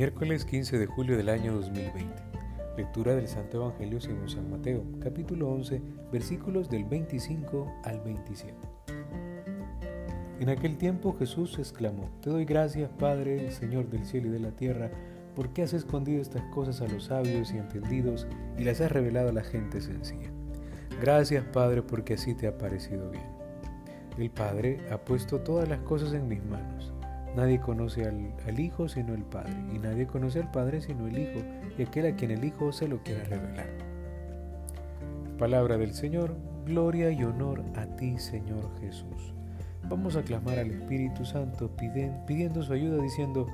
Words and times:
Miércoles 0.00 0.46
15 0.46 0.78
de 0.78 0.86
julio 0.86 1.18
del 1.18 1.28
año 1.28 1.52
2020. 1.52 2.22
Lectura 2.78 3.14
del 3.14 3.28
Santo 3.28 3.58
Evangelio 3.58 4.00
según 4.00 4.30
San 4.30 4.50
Mateo, 4.50 4.82
capítulo 4.98 5.50
11, 5.50 5.82
versículos 6.10 6.70
del 6.70 6.86
25 6.86 7.70
al 7.84 8.00
27. 8.00 8.54
En 10.40 10.48
aquel 10.48 10.78
tiempo 10.78 11.14
Jesús 11.18 11.58
exclamó, 11.58 12.08
Te 12.22 12.30
doy 12.30 12.46
gracias, 12.46 12.88
Padre, 12.98 13.50
Señor 13.50 13.90
del 13.90 14.06
cielo 14.06 14.28
y 14.28 14.30
de 14.30 14.40
la 14.40 14.52
tierra, 14.52 14.90
porque 15.36 15.64
has 15.64 15.74
escondido 15.74 16.22
estas 16.22 16.44
cosas 16.44 16.80
a 16.80 16.90
los 16.90 17.04
sabios 17.04 17.52
y 17.52 17.58
entendidos 17.58 18.26
y 18.56 18.64
las 18.64 18.80
has 18.80 18.90
revelado 18.90 19.28
a 19.28 19.34
la 19.34 19.44
gente 19.44 19.82
sencilla. 19.82 20.30
Gracias, 21.02 21.44
Padre, 21.52 21.82
porque 21.82 22.14
así 22.14 22.34
te 22.34 22.46
ha 22.46 22.56
parecido 22.56 23.10
bien. 23.10 23.26
El 24.16 24.30
Padre 24.30 24.80
ha 24.90 24.96
puesto 24.96 25.40
todas 25.40 25.68
las 25.68 25.80
cosas 25.80 26.14
en 26.14 26.26
mis 26.26 26.42
manos. 26.42 26.90
Nadie 27.36 27.60
conoce 27.60 28.06
al, 28.06 28.60
Hijo 28.60 28.88
sino 28.88 29.14
el 29.14 29.22
Padre, 29.22 29.54
y 29.72 29.78
nadie 29.78 30.06
conoce 30.06 30.40
al 30.40 30.50
Padre 30.50 30.80
sino 30.80 31.06
el 31.06 31.18
Hijo, 31.18 31.40
y 31.78 31.82
aquel 31.82 32.06
a 32.06 32.16
quien 32.16 32.32
el 32.32 32.44
Hijo 32.44 32.72
se 32.72 32.88
lo 32.88 33.02
quiera 33.02 33.24
revelar. 33.24 33.68
Palabra 35.38 35.78
del 35.78 35.94
Señor, 35.94 36.36
gloria 36.66 37.10
y 37.10 37.22
honor 37.24 37.62
a 37.76 37.86
ti, 37.96 38.18
Señor 38.18 38.68
Jesús. 38.80 39.32
Vamos 39.88 40.16
a 40.16 40.22
clamar 40.22 40.58
al 40.58 40.70
Espíritu 40.70 41.24
Santo 41.24 41.70
pidiendo 42.26 42.62
su 42.62 42.72
ayuda 42.72 43.02
diciendo, 43.02 43.46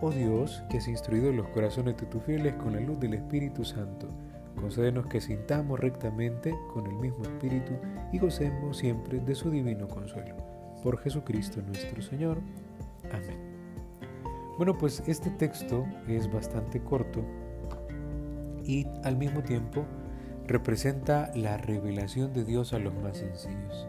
Oh 0.00 0.10
Dios, 0.10 0.62
que 0.70 0.78
has 0.78 0.86
instruido 0.86 1.32
los 1.32 1.48
corazones 1.48 1.96
de 1.96 2.06
tus 2.06 2.22
fieles 2.22 2.54
con 2.54 2.74
la 2.74 2.80
luz 2.80 3.00
del 3.00 3.14
Espíritu 3.14 3.64
Santo, 3.64 4.06
concédenos 4.54 5.06
que 5.06 5.20
sintamos 5.20 5.80
rectamente 5.80 6.54
con 6.72 6.86
el 6.86 6.94
mismo 6.94 7.24
Espíritu 7.24 7.72
y 8.12 8.18
gocemos 8.18 8.76
siempre 8.76 9.18
de 9.18 9.34
su 9.34 9.50
divino 9.50 9.88
consuelo. 9.88 10.36
Por 10.82 10.98
Jesucristo 10.98 11.60
nuestro 11.62 12.00
Señor. 12.00 12.38
Amén. 13.12 13.38
Bueno, 14.56 14.76
pues 14.76 15.02
este 15.06 15.30
texto 15.30 15.86
es 16.08 16.30
bastante 16.32 16.80
corto 16.80 17.24
y 18.64 18.86
al 19.04 19.16
mismo 19.16 19.42
tiempo 19.42 19.84
representa 20.46 21.30
la 21.34 21.56
revelación 21.58 22.32
de 22.32 22.44
Dios 22.44 22.72
a 22.72 22.78
los 22.78 22.94
más 22.94 23.18
sencillos. 23.18 23.86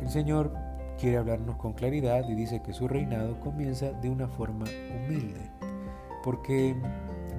El 0.00 0.08
Señor 0.08 0.52
quiere 0.98 1.16
hablarnos 1.16 1.56
con 1.56 1.72
claridad 1.72 2.28
y 2.28 2.34
dice 2.34 2.62
que 2.62 2.72
su 2.72 2.86
reinado 2.86 3.40
comienza 3.40 3.92
de 3.92 4.10
una 4.10 4.28
forma 4.28 4.64
humilde, 4.94 5.50
porque 6.22 6.76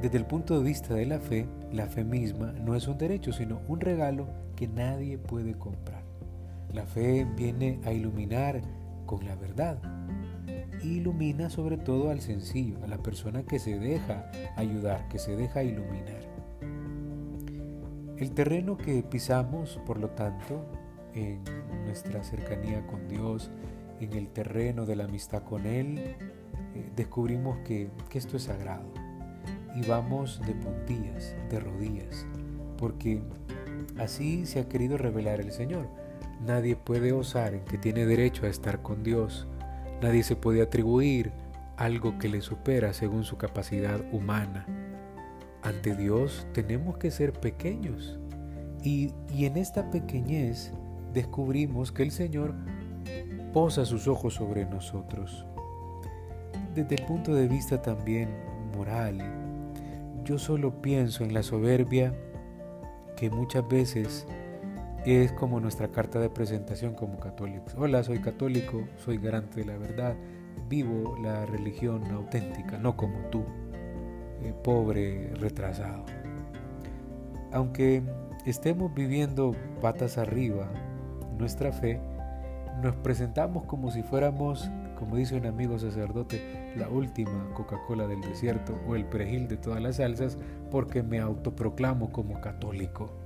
desde 0.01 0.17
el 0.17 0.25
punto 0.25 0.57
de 0.57 0.63
vista 0.63 0.93
de 0.93 1.05
la 1.05 1.19
fe, 1.19 1.47
la 1.71 1.87
fe 1.87 2.03
misma 2.03 2.51
no 2.53 2.75
es 2.75 2.87
un 2.87 2.97
derecho, 2.97 3.31
sino 3.31 3.61
un 3.67 3.79
regalo 3.79 4.27
que 4.55 4.67
nadie 4.67 5.17
puede 5.17 5.53
comprar. 5.53 6.03
La 6.73 6.85
fe 6.85 7.25
viene 7.35 7.79
a 7.85 7.91
iluminar 7.91 8.61
con 9.05 9.25
la 9.25 9.35
verdad, 9.35 9.77
ilumina 10.93 11.49
sobre 11.49 11.77
todo 11.77 12.09
al 12.09 12.21
sencillo, 12.21 12.83
a 12.83 12.87
la 12.87 12.97
persona 12.97 13.43
que 13.43 13.59
se 13.59 13.77
deja 13.79 14.29
ayudar, 14.55 15.07
que 15.07 15.19
se 15.19 15.35
deja 15.35 15.63
iluminar. 15.63 16.25
El 18.17 18.31
terreno 18.31 18.77
que 18.77 19.03
pisamos, 19.03 19.79
por 19.85 19.99
lo 19.99 20.11
tanto, 20.11 20.65
en 21.13 21.43
nuestra 21.85 22.23
cercanía 22.23 22.85
con 22.87 23.07
Dios, 23.07 23.51
en 23.99 24.13
el 24.13 24.29
terreno 24.29 24.85
de 24.85 24.95
la 24.95 25.05
amistad 25.05 25.43
con 25.43 25.65
Él, 25.65 25.97
eh, 25.97 26.15
descubrimos 26.95 27.57
que, 27.59 27.89
que 28.09 28.17
esto 28.17 28.37
es 28.37 28.43
sagrado. 28.43 28.85
Y 29.75 29.85
vamos 29.85 30.41
de 30.45 30.53
puntillas, 30.53 31.35
de 31.49 31.59
rodillas, 31.59 32.25
porque 32.77 33.21
así 33.97 34.45
se 34.45 34.61
ha 34.61 34.69
querido 34.69 34.97
revelar 34.97 35.41
el 35.41 35.51
Señor. 35.51 35.89
Nadie 36.45 36.75
puede 36.75 37.11
osar 37.11 37.53
en 37.53 37.65
que 37.65 37.77
tiene 37.77 38.05
derecho 38.05 38.45
a 38.45 38.49
estar 38.49 38.81
con 38.81 39.03
Dios, 39.03 39.47
Nadie 40.01 40.23
se 40.23 40.35
puede 40.35 40.61
atribuir 40.61 41.31
algo 41.77 42.17
que 42.17 42.29
le 42.29 42.41
supera 42.41 42.93
según 42.93 43.23
su 43.23 43.37
capacidad 43.37 44.01
humana. 44.11 44.65
Ante 45.61 45.95
Dios 45.95 46.47
tenemos 46.53 46.97
que 46.97 47.11
ser 47.11 47.33
pequeños 47.33 48.19
y, 48.83 49.13
en 49.31 49.57
esta 49.57 49.89
pequeñez 49.89 50.71
descubrimos 51.13 51.91
que 51.91 52.03
el 52.03 52.11
Señor 52.11 52.53
posa 53.51 53.85
sus 53.85 54.07
ojos 54.07 54.35
sobre 54.35 54.65
nosotros. 54.65 55.45
Desde 56.75 56.95
el 56.95 57.05
punto 57.05 57.33
de 57.33 57.47
vista 57.47 57.81
también 57.81 58.29
moral, 58.75 59.17
yo 60.23 60.37
solo 60.37 60.81
pienso 60.81 61.23
en 61.23 61.33
la 61.33 61.41
soberbia 61.41 62.13
que 63.15 63.29
muchas 63.29 63.67
veces 63.67 64.27
es 65.05 65.31
como 65.31 65.59
nuestra 65.59 65.89
carta 65.89 66.19
de 66.19 66.31
presentación 66.31 66.95
como 66.95 67.19
católicos. 67.19 67.75
Hola, 67.77 68.03
soy 68.03 68.19
católico, 68.19 68.87
soy 68.97 69.19
garante 69.19 69.61
de 69.61 69.67
la 69.67 69.77
verdad, 69.77 70.15
vivo 70.67 71.15
la 71.21 71.45
religión 71.45 72.03
auténtica, 72.11 72.79
no 72.79 72.97
como 72.97 73.19
tú, 73.29 73.43
eh, 74.41 74.53
pobre, 74.63 75.31
retrasado. 75.35 76.05
Aunque 77.51 78.01
estemos 78.47 78.95
viviendo 78.95 79.55
patas 79.79 80.17
arriba 80.17 80.67
nuestra 81.37 81.71
fe, 81.71 82.01
nos 82.81 82.95
presentamos 82.95 83.65
como 83.65 83.91
si 83.91 84.01
fuéramos, 84.01 84.71
como 84.97 85.17
dice 85.17 85.37
un 85.37 85.45
amigo 85.45 85.77
sacerdote, 85.77 86.73
la 86.75 86.89
última 86.89 87.53
Coca-Cola 87.53 88.07
del 88.07 88.21
desierto 88.21 88.73
o 88.87 88.95
el 88.95 89.05
perejil 89.05 89.47
de 89.47 89.57
todas 89.57 89.81
las 89.81 89.97
salsas 89.97 90.37
porque 90.71 91.03
me 91.03 91.19
autoproclamo 91.19 92.11
como 92.11 92.41
católico. 92.41 93.24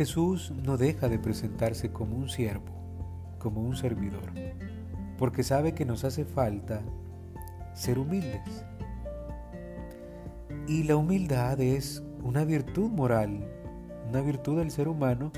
Jesús 0.00 0.54
no 0.64 0.78
deja 0.78 1.10
de 1.10 1.18
presentarse 1.18 1.92
como 1.92 2.16
un 2.16 2.30
siervo, 2.30 2.72
como 3.38 3.60
un 3.60 3.76
servidor, 3.76 4.32
porque 5.18 5.42
sabe 5.42 5.74
que 5.74 5.84
nos 5.84 6.04
hace 6.04 6.24
falta 6.24 6.80
ser 7.74 7.98
humildes. 7.98 8.64
Y 10.66 10.84
la 10.84 10.96
humildad 10.96 11.60
es 11.60 12.02
una 12.22 12.46
virtud 12.46 12.88
moral, 12.88 13.46
una 14.08 14.22
virtud 14.22 14.60
del 14.60 14.70
ser 14.70 14.88
humano 14.88 15.32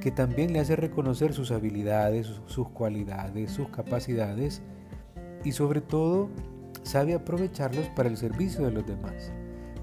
que 0.00 0.10
también 0.10 0.52
le 0.52 0.58
hace 0.58 0.74
reconocer 0.74 1.32
sus 1.32 1.52
habilidades, 1.52 2.40
sus 2.46 2.70
cualidades, 2.70 3.52
sus 3.52 3.68
capacidades 3.68 4.62
y 5.44 5.52
sobre 5.52 5.80
todo 5.80 6.28
sabe 6.82 7.14
aprovecharlos 7.14 7.86
para 7.90 8.08
el 8.08 8.16
servicio 8.16 8.64
de 8.64 8.72
los 8.72 8.84
demás. 8.84 9.30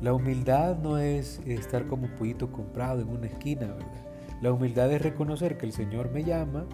La 0.02 0.12
humildad 0.14 0.78
no 0.78 0.98
es 0.98 1.40
estar 1.46 1.88
como 1.88 2.08
un 2.08 2.16
pollito 2.16 2.52
comprado 2.52 3.00
en 3.00 3.08
una 3.08 3.28
esquina, 3.28 3.68
¿verdad? 3.68 4.09
La 4.42 4.54
humildad 4.54 4.92
es 4.92 5.02
reconocer 5.02 5.58
que 5.58 5.66
el 5.66 5.74
Señor 5.74 6.12
me 6.12 6.24
llama, 6.24 6.66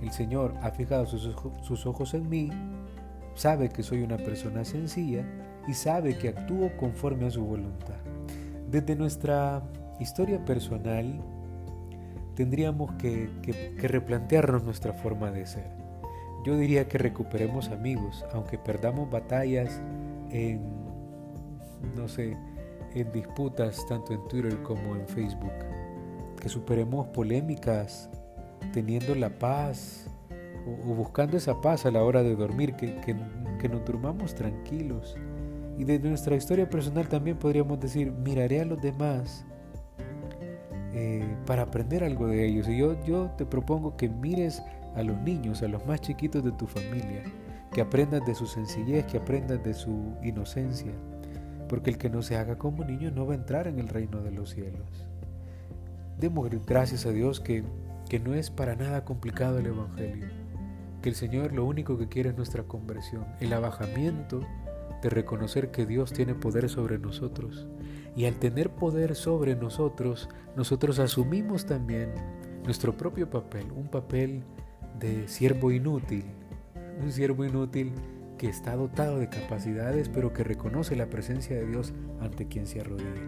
el 0.00 0.12
Señor 0.12 0.54
ha 0.62 0.70
fijado 0.70 1.06
sus, 1.06 1.86
ojos 1.86 2.14
en 2.14 2.28
mí, 2.28 2.50
sabe 3.34 3.68
que 3.68 3.82
soy 3.82 4.02
una 4.02 4.16
persona 4.16 4.64
sencilla 4.64 5.24
y 5.66 5.74
sabe 5.74 6.16
que 6.16 6.28
actúo 6.28 6.70
conforme 6.76 7.26
a 7.26 7.30
su 7.30 7.44
voluntad. 7.44 7.96
Desde 8.70 8.94
nuestra 8.94 9.62
historia 9.98 10.44
personal 10.44 11.20
tendríamos 12.36 12.92
que, 12.92 13.28
que 13.42 13.88
replantearnos 13.88 14.62
nuestra 14.62 14.92
forma 14.92 15.32
de 15.32 15.46
ser. 15.46 15.78
Yo 16.44 16.56
diría 16.56 16.86
que 16.86 16.98
recuperemos 16.98 17.70
amigos, 17.70 18.24
aunque 18.32 18.56
perdamos 18.56 19.10
batallas 19.10 19.80
en, 20.30 20.60
no 21.96 22.06
sé, 22.06 22.36
en 22.94 23.12
disputas 23.12 23.84
tanto 23.88 24.14
en 24.14 24.26
Twitter 24.28 24.62
como 24.62 24.94
en 24.94 25.06
Facebook 25.08 25.52
que 26.38 26.48
superemos 26.48 27.08
polémicas 27.08 28.08
teniendo 28.72 29.14
la 29.14 29.30
paz 29.30 30.08
o, 30.66 30.94
buscando 30.94 31.36
esa 31.36 31.60
paz 31.60 31.86
a 31.86 31.90
la 31.90 32.02
hora 32.02 32.22
de 32.22 32.36
dormir, 32.36 32.74
que, 32.74 32.96
que, 33.00 33.68
nos 33.68 33.84
durmamos 33.84 34.34
tranquilos. 34.34 35.16
Y 35.78 35.84
de 35.84 35.98
nuestra 35.98 36.36
historia 36.36 36.68
personal 36.68 37.08
también 37.08 37.38
podríamos 37.38 37.78
decir, 37.80 38.12
miraré 38.12 38.60
a 38.60 38.64
los 38.64 38.80
demás 38.80 39.44
eh, 40.92 41.36
para 41.46 41.62
aprender 41.62 42.02
algo 42.02 42.26
de 42.26 42.46
ellos. 42.46 42.68
Y 42.68 42.78
yo, 42.78 43.02
yo 43.04 43.30
te 43.36 43.46
propongo 43.46 43.96
que 43.96 44.08
mires 44.08 44.62
a 44.96 45.02
los 45.02 45.16
niños, 45.18 45.62
a 45.62 45.68
los 45.68 45.84
más 45.86 46.00
chiquitos 46.00 46.44
de 46.44 46.52
tu 46.52 46.66
familia, 46.66 47.22
que 47.72 47.80
aprendas 47.80 48.24
de 48.26 48.34
su 48.34 48.46
sencillez, 48.46 49.06
que 49.06 49.18
aprendas 49.18 49.62
de 49.62 49.74
su 49.74 50.14
inocencia, 50.22 50.92
porque 51.68 51.90
el 51.90 51.98
que 51.98 52.10
no 52.10 52.22
se 52.22 52.36
haga 52.36 52.58
como 52.58 52.84
niño 52.84 53.10
no 53.10 53.26
va 53.26 53.34
a 53.34 53.36
entrar 53.36 53.68
en 53.68 53.78
el 53.78 53.88
reino 53.88 54.20
de 54.22 54.32
los 54.32 54.50
cielos. 54.50 55.08
Demos 56.18 56.50
gracias 56.66 57.06
a 57.06 57.12
Dios 57.12 57.38
que, 57.38 57.62
que 58.08 58.18
no 58.18 58.34
es 58.34 58.50
para 58.50 58.74
nada 58.74 59.04
complicado 59.04 59.58
el 59.58 59.66
Evangelio, 59.66 60.26
que 61.00 61.10
el 61.10 61.14
Señor 61.14 61.52
lo 61.52 61.64
único 61.64 61.96
que 61.96 62.08
quiere 62.08 62.30
es 62.30 62.36
nuestra 62.36 62.64
conversión, 62.64 63.24
el 63.38 63.52
abajamiento 63.52 64.40
de 65.00 65.10
reconocer 65.10 65.70
que 65.70 65.86
Dios 65.86 66.12
tiene 66.12 66.34
poder 66.34 66.68
sobre 66.68 66.98
nosotros. 66.98 67.68
Y 68.16 68.24
al 68.24 68.34
tener 68.34 68.70
poder 68.70 69.14
sobre 69.14 69.54
nosotros, 69.54 70.28
nosotros 70.56 70.98
asumimos 70.98 71.66
también 71.66 72.12
nuestro 72.64 72.96
propio 72.96 73.30
papel, 73.30 73.70
un 73.70 73.86
papel 73.86 74.42
de 74.98 75.28
siervo 75.28 75.70
inútil, 75.70 76.24
un 77.00 77.12
siervo 77.12 77.44
inútil 77.44 77.92
que 78.38 78.48
está 78.48 78.74
dotado 78.74 79.20
de 79.20 79.28
capacidades, 79.28 80.08
pero 80.08 80.32
que 80.32 80.42
reconoce 80.42 80.96
la 80.96 81.06
presencia 81.06 81.54
de 81.54 81.66
Dios 81.66 81.92
ante 82.20 82.48
quien 82.48 82.66
se 82.66 82.80
arrodilla. 82.80 83.22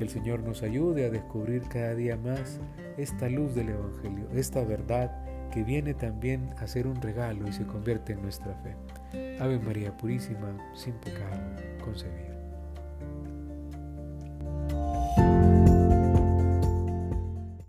Que 0.00 0.04
el 0.04 0.10
Señor 0.10 0.40
nos 0.42 0.62
ayude 0.62 1.04
a 1.04 1.10
descubrir 1.10 1.64
cada 1.68 1.94
día 1.94 2.16
más 2.16 2.58
esta 2.96 3.28
luz 3.28 3.54
del 3.54 3.68
Evangelio, 3.68 4.30
esta 4.32 4.64
verdad 4.64 5.12
que 5.50 5.62
viene 5.62 5.92
también 5.92 6.54
a 6.56 6.66
ser 6.66 6.86
un 6.86 7.02
regalo 7.02 7.46
y 7.46 7.52
se 7.52 7.66
convierte 7.66 8.14
en 8.14 8.22
nuestra 8.22 8.54
fe. 8.62 8.74
Ave 9.38 9.58
María 9.58 9.94
Purísima, 9.94 10.56
sin 10.72 10.94
pecado 10.94 11.38
concebida. 11.84 12.39